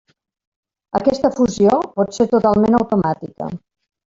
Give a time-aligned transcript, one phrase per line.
[0.99, 3.53] Aquesta fusió pot ser totalment automàtica.